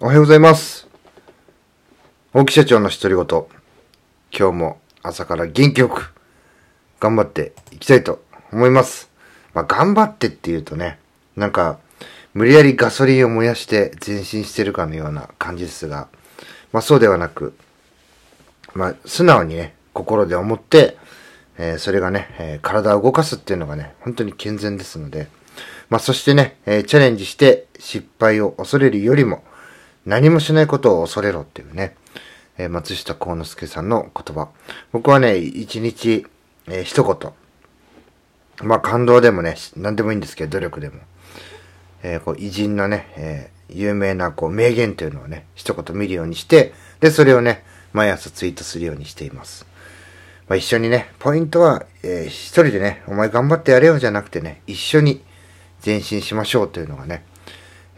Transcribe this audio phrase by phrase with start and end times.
[0.00, 0.86] おはようございます。
[2.32, 3.46] 大木社長の独り言。
[4.32, 6.14] 今日も朝から元気よく
[7.00, 8.22] 頑張っていきたいと
[8.52, 9.10] 思います。
[9.54, 11.00] まあ、頑張ってって言うとね、
[11.34, 11.80] なんか、
[12.32, 16.06] 無理やりガソリンを燃やして前進してるかのような感じですが、
[16.70, 17.56] まあそうではなく、
[18.74, 20.96] まあ素直にね、心で思って、
[21.58, 25.26] えーそれがね、えー体を動かすっていうのがね、本当に健全ですので、
[25.90, 29.42] まあそしてね、えーチャレンジして失敗を恐れるよりも、
[30.08, 31.94] 何もしないことを恐れろっていうね、
[32.56, 34.48] えー松下幸之助さんの言葉。
[34.90, 36.26] 僕はね、一日、
[36.66, 40.96] えー一言、まあ感動でもね、何でもいいんですけど、努力でも。
[42.02, 49.66] えーこう偉人のね、えー有名なこう名言というのをね、一言見るようにして、で、それをね、毎朝ツイートするようにしています。
[50.48, 55.22] まあ、一緒にね、ポイントは、えー一人でね、お前頑張ってやれよじゃなくてね、一緒に
[55.84, 57.24] 前進しましょうというのがね、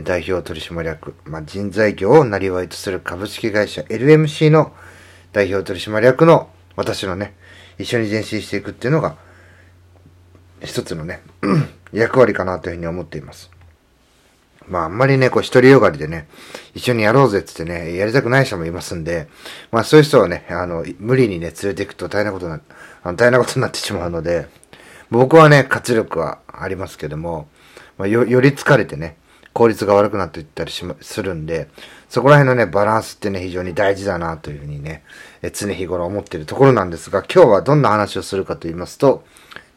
[0.00, 4.72] 代表取締役、まあ、人材業をなりわいとする株式会社 LMC の
[5.32, 7.34] 代表取締役の私のね、
[7.78, 9.16] 一緒に前進していくっていうのが、
[10.62, 11.20] 一つのね、
[11.92, 13.50] 役割かなというふうに思っています。
[14.68, 16.28] まあ、あんまりね、こう、一人よがりでね、
[16.74, 19.28] 一緒にやろうぜって言ってね、やりたくない人もいますんで、
[19.70, 22.60] まあ、そういう人はね、あの、無理にね、連れていくと大変なことな、
[23.02, 24.46] あの大変なことになってしまうので、
[25.10, 27.48] 僕はね、活力はありますけども、
[27.98, 29.16] まあ、よ、より疲れてね、
[29.52, 31.68] 効率が悪くなっていったりし、するんで、
[32.08, 35.02] そこら辺のね、バランスってね、非常に大事だなというふうにね、
[35.42, 39.24] え常日頃思っているところなんですが、今日はどんな話をするかと言いますと、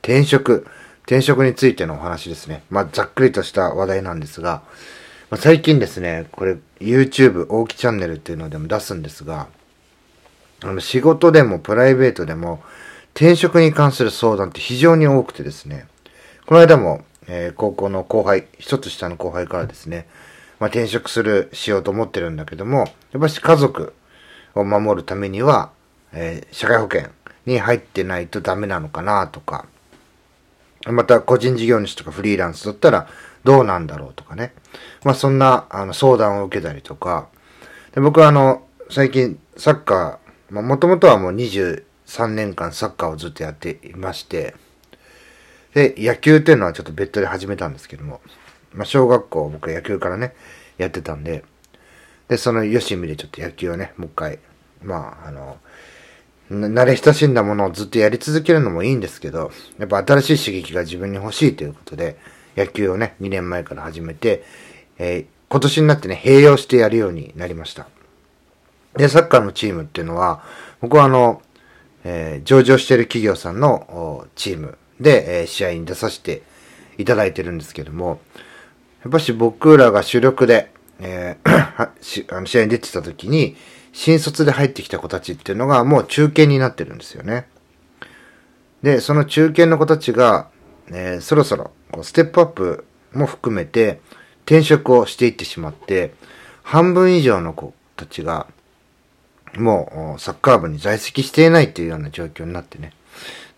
[0.02, 0.68] 転職、
[1.04, 2.64] 転職についてのお話ですね。
[2.70, 4.64] まあ、ざっくりとした話題なんですが、
[5.30, 9.48] まあ、最近ですね、これ、YouTube 大木チャンネルっていうのでも出すんですが、
[10.64, 12.64] あの、仕事でもプライベートでも、
[13.14, 15.88] 転職に関する相談って非常に多くてですね、
[16.46, 20.08] この間も、えー高校の後輩、一つ下の後輩からですね、
[20.60, 23.94] まあ、転職する、しようと思ってるんだけども、やっぱし家族
[24.54, 25.72] を守るためには、
[26.14, 27.10] えー社会保険
[27.46, 29.66] に入ってないとダメなのかなとか、
[30.88, 33.08] また個人事業主とかフリーランスだったら
[33.44, 34.54] どうなんだろうとかね。
[35.04, 37.28] まあそんなあの相談を受けたりとか。
[37.94, 44.56] で僕はあの、最近サッカー、まあもともとはもう23年間サッカーをずっとやっていまして、
[45.76, 48.22] で、野球っていうのはちょっと別途で始めたんですけども、
[48.74, 50.34] まあ小学校僕は野球からね、
[50.78, 51.44] やってたんで、
[52.30, 54.40] で、そのよしみでちょっと野球をね、もう一回、
[54.82, 55.58] まああの、
[56.50, 62.18] 慣れ親しんだものをずっとやり続けるのもいいんですけど、やっぱ新しい刺激が自分に欲しいということで、
[62.56, 64.44] 野球をね、2年前から始めて、
[64.98, 67.88] えー今年になってね、併用してやるようになりました。
[68.98, 70.44] で、サッカーのチームっていうのは、
[70.82, 71.44] 僕はあの、
[72.04, 76.44] えー上場してる企業さんのチームで、え試合に出させて
[76.98, 78.20] いただいてるんですけども、
[79.04, 81.56] やっぱし僕らが主力で、えー
[82.36, 83.56] あの試合に出てた時に、
[83.94, 87.48] 新卒で入ってきた子たちっていうのがもう中堅になってるんですよね。
[88.84, 90.48] で、その中堅の子たちが、
[90.92, 94.00] えーそろそろこうステップアップも含めて
[94.46, 96.14] 転職をしていってしまって、
[96.64, 98.48] 半分以上の子たちが、
[99.56, 102.94] もうサッカー部に在籍していないっていうような状況になってね。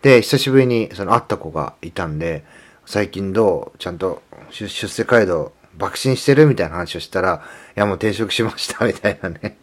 [0.02, 2.44] で、久しぶりにその会った子がいたんで、
[2.86, 7.42] 最近どうちゃんと出世街道爆心してるみたいな話をしたら、
[7.76, 9.56] いやもう転職しましたみたいなね。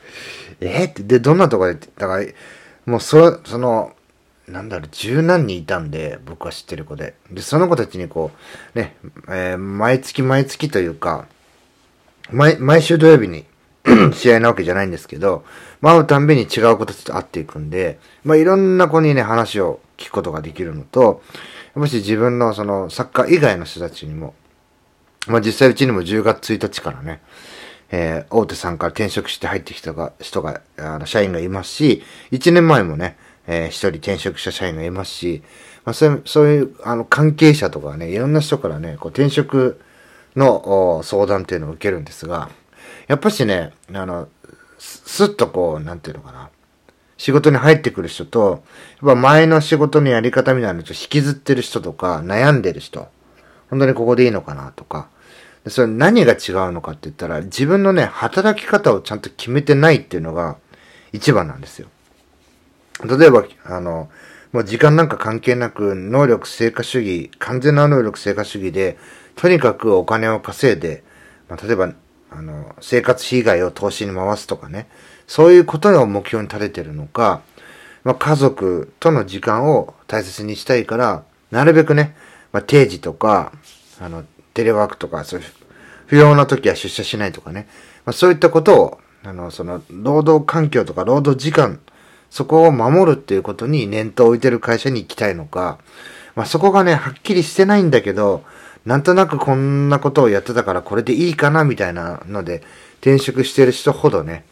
[0.60, 0.84] え？
[0.84, 2.24] って、で、どんなとこで、だから、
[2.86, 3.94] もうそ、その、
[4.48, 7.14] なんだろう、十何人いたんで、僕は知ってる子で。
[7.30, 8.32] で、その子たちにこ
[8.74, 8.96] う、ね、
[9.28, 11.26] えー毎月毎月というか、
[12.30, 13.44] 毎、毎週土曜日に
[14.12, 15.44] 試合なわけじゃないんですけど、
[15.80, 21.22] まあ、会うたんびに違う子たちと会っていくんで、まあ、いろんな子にね、話を聞くことができるのと、
[21.74, 24.34] もし自分のその、サッカー以外の人たちにも、
[25.26, 27.20] まあ、実際うちにも10月1日からね、
[27.90, 32.02] えー大手さんから転職して入ってきたが人が、あの、社員がいますし、
[32.32, 35.42] 1年前もね、えー一人転職した社員がいますし、
[35.84, 39.80] まあ、そういう、そういう、あの、関係者とかね、いろんな人からね、こう、転職
[40.36, 42.50] の相談っていうのを受けるんですが、
[43.08, 44.28] やっぱしね、あの、
[44.78, 46.50] すっとこう、なんていうのかな、
[47.16, 48.62] 仕事に入ってくる人と、
[49.02, 53.08] やっぱ前の仕事のやり方みたいなのと引きずってる人とか、悩んでる人、
[53.70, 55.08] 本当にここでいいのかなとか、
[55.64, 60.56] でそれ何が違うのかって言ったら、自分のね、働き方をちゃんと決めてないっていうのが
[61.12, 61.88] 一番なんですよ。
[63.04, 64.10] 例えば、あの、
[64.52, 68.98] もう時間なんか関係なく、能力成果主義、完全な能力成果主義で、
[69.36, 71.04] とにかくお金を稼いで、
[71.48, 71.92] まあ、例えば、
[72.30, 74.88] あの、生活費以外を投資に回すとかね、
[75.26, 77.42] そういうことを目標に立ててるのか、
[78.04, 82.16] まあ、家族との時間を大切にしたいから、なるべくね、
[82.52, 83.52] まあ、定時とか、
[84.00, 85.46] あの、テレワークとか、そういう、
[86.06, 87.68] 不要な時は出社しないとかね。
[88.04, 91.80] まあ、そういったことを、あの、その、労働環境とか労働時間、
[92.30, 95.78] そこを守るっていうことに念頭を置いてる会社に行きたいのか、
[96.34, 98.44] まあ、そこがね、はっきりしてないんだけど、
[98.86, 102.62] なんとなくこんなことをやってたからこれでいいかなみたいなので、
[103.00, 104.44] 転職してる人ほどね、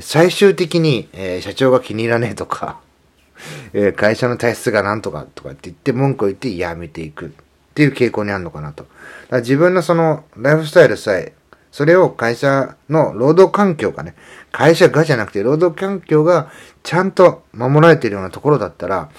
[0.00, 2.80] 最終的に、えー、社長が気に入らねえとか、
[3.74, 7.28] えー、会社の体質がなんとかとかって言って文句を言って辞めていくっ
[7.74, 8.86] ていう傾向にあるのかなと。
[9.30, 11.32] 自分のそのライフスタイルさえ、
[11.70, 14.14] それを会社の労働環境がね、
[14.52, 16.50] 会社がじゃなくて労働環境が
[16.82, 19.10] ちゃんと守られているようなところだったら、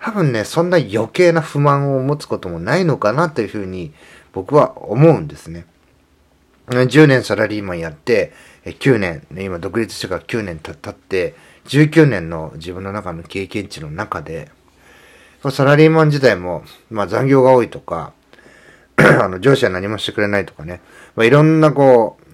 [0.00, 3.92] 多分ね、そんな余計な不満を持つこともないのかなというふうに
[4.32, 5.66] 僕は思うんですね。
[6.68, 8.32] 10年サラリーマンやって、
[8.64, 11.34] 9年、今独立してから9年経って、
[11.66, 14.50] 19年の自分の中の経験値の中で、
[15.50, 18.12] サラリーマン自体も、まあ残業が多いとか、
[18.96, 20.80] あの上司は何もしてくれないとかね、
[21.14, 22.28] まあ、いろんなこう、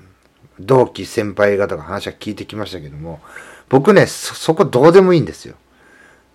[0.61, 3.21] 同期先輩方が話は聞いてきましたけども、
[3.69, 5.57] 僕ね、そ、そこどうでもいいんですよ。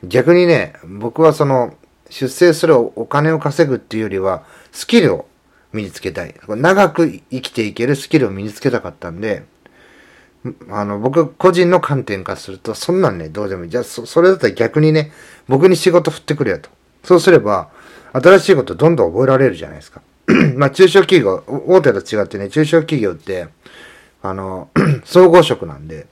[0.03, 1.75] 逆にね、僕はその、
[2.09, 5.27] 出世するお金を稼ぐっていうよりは、スキルを
[5.73, 6.33] 身につけたい。
[6.47, 9.43] 長く生きていけるスキルを身につけたかったんで、
[10.69, 13.69] あの、僕個人の観点からすると、そんなんね、どうでもいい。
[13.69, 15.11] じゃあ、そ、それだったら逆にね、
[15.47, 16.69] 僕に仕事振ってくれよと。
[17.03, 17.69] そうすれば、
[18.13, 20.01] 新しいことどんどん覚えられるじゃないですか。
[20.55, 23.47] まあ、中小企業、大手と違ってね、中小企業って、
[24.21, 24.69] あの、
[25.03, 26.07] 総合職なんで、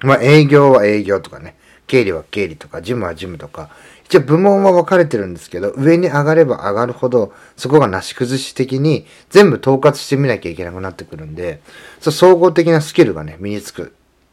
[0.00, 1.56] まあ、営業は営業とかね、
[1.86, 3.70] 経理は経理とか、事務は事務とか、
[4.04, 11.60] 一応部門は分かれてるんですけど、上に上がれば上がるほど、そこがなし崩し的に全部統括してみなきゃいけなくなってくるんで、
[12.00, 13.86] そ総合的なスキルがね、身につくっ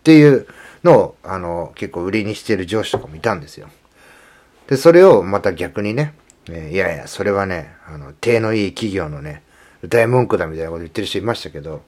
[0.04, 0.48] ていう
[0.84, 3.68] のを、あの、結構売りにしてる上司とかもいたんですよ。
[4.68, 6.14] で、それをまた逆にね、
[6.50, 9.44] えいやいや、それはね、あの、手のいい企業のね、
[9.84, 11.84] 大文句だみたいなこと言ってる人いましたけど、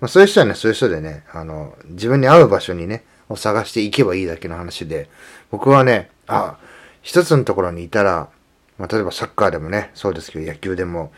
[0.00, 5.08] まあそういう人はね、そういう人でね、あの、自分に合う場所にね、を探していけばいいだけの話で、
[5.50, 6.56] 僕はね、あ、
[7.02, 8.28] 一つのところにいたら、
[8.78, 11.12] まあ、例えばサッカーでもね、そうですけど、野球でも、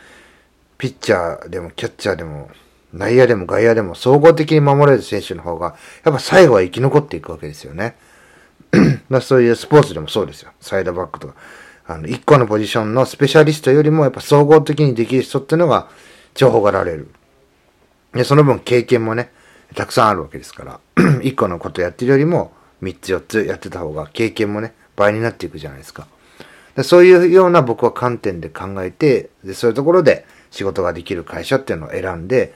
[0.77, 2.49] ピッチャーでもキャッチャーでも、
[2.93, 7.95] 内野でも外野でも総合的に守れる選手の方が、やっぱ最後は生き残っていくわけですよね。
[9.09, 10.51] まあそういうスポーツでもそうですよ。
[10.61, 11.35] サイドバックとか。
[11.85, 15.89] あの、一個のポジションのスペシャリストよりも、やっぱ総合的にできる人っていうのが、
[16.35, 17.09] 情報がられる。
[18.13, 19.31] で、その分経験もね、
[19.75, 20.79] たくさんあるわけですから、
[21.21, 22.51] 一個のことやってるよりも、
[22.81, 26.07] 三つ四つやってた方が経験もね、倍になっていくじゃないですか。
[26.75, 32.53] でそういうような僕は観点で考えて、でそういうところで仕事ができる会社っていうのを選んで、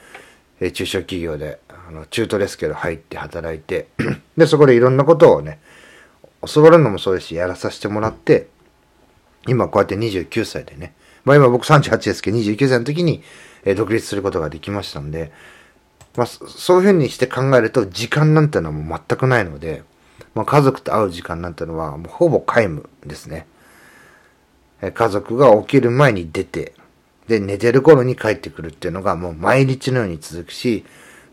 [0.59, 3.87] え中小企業で、あの中途ですけど入って働いて、
[4.37, 5.59] で、そこでいろんなことをね、
[6.53, 8.47] 教わるのもそうですし、やらさせてもらって、
[9.47, 10.93] 今こうやって29歳でね、
[11.25, 13.23] まあ今僕38ですけど、29歳の時に、
[13.75, 15.31] 独立することができましたんで、
[16.15, 19.83] まあそういうふうにして考えると時間なんてのはもう全くないので、
[20.35, 23.47] まあ、家族と会う時間なんてのはもうほぼ皆無ですね。
[24.91, 26.73] 家族が起きる前に出て、
[27.27, 30.83] で、寝てる頃に帰ってくるっていうのがもう毎日のように続くし、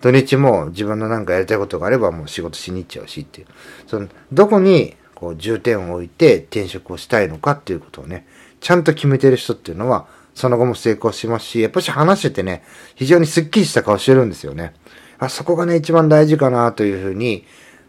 [0.00, 3.46] 土日も自分のなんかやりたいことがあればもう仕事しに行っちゃうしっていう。
[3.86, 8.26] その、どこにこう重点を置いて転職をしたいのかっていうことをね、
[8.60, 12.62] ちゃんと決めてる人っていうのは、その後も成功しますし、やっぱし話しててね、
[12.94, 14.74] 非常にスッキリした顔してるんですよね。
[15.18, 17.44] あ、そこがね、一番大事かなというふうに、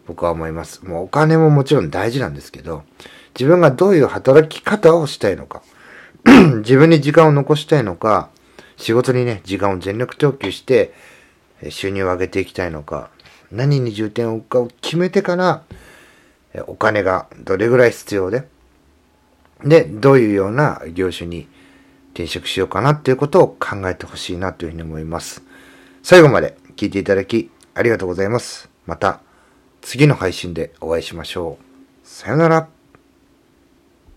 [0.06, 0.84] 僕は思います。
[0.84, 2.82] もうお金ももちろん大事なんですけど、
[3.34, 5.62] 自分がどういう働き方をしたいのか、
[6.58, 8.28] 自分に時間を残したいのか、
[8.76, 10.92] 仕事にね、時間を全力投球して、
[11.70, 13.10] 収入を上げていきたいのか、
[13.50, 15.62] 何に重点を置くかを決めてから、
[16.66, 18.46] お金がどれぐらい必要で、
[19.64, 21.48] で、どういうような業種に
[22.12, 25.42] 転職しようかなっていうことを考えてほしいなというふうに思います。
[26.02, 28.70] 最後まで聞いていただきありがとうございます。
[28.86, 29.20] また
[29.80, 32.06] 次の配信でお会いしましょう。
[32.06, 32.71] さよなら。